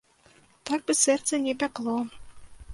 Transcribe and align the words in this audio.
Так 0.69 0.79
бы 0.87 0.95
сэрца 1.03 1.41
не 1.45 1.53
пякло! 1.65 1.97